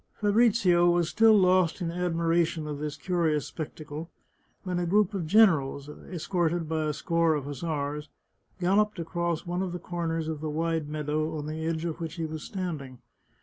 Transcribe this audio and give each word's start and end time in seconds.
Fabrizio 0.19 0.89
was 0.89 1.09
still 1.09 1.37
lost 1.37 1.79
in 1.79 1.91
admiration 1.91 2.65
of 2.65 2.79
this 2.79 2.97
curious 2.97 3.45
spec 3.45 3.75
tacle, 3.75 4.07
when 4.63 4.79
a 4.79 4.87
group 4.87 5.13
of 5.13 5.27
generals, 5.27 5.87
escorted 5.89 6.67
by 6.67 6.85
a 6.85 6.93
score 6.93 7.35
of 7.35 7.45
hus 7.45 7.59
sars, 7.59 8.09
galloped 8.59 8.97
across 8.97 9.45
one 9.45 9.61
of 9.61 9.73
the 9.73 9.77
corners 9.77 10.27
of 10.27 10.41
the 10.41 10.49
wide 10.49 10.89
meadow 10.89 11.37
on 11.37 11.45
the 11.45 11.63
edge 11.67 11.85
of 11.85 11.99
which 12.01 12.15
he 12.15 12.25
was 12.25 12.41
standing. 12.41 12.97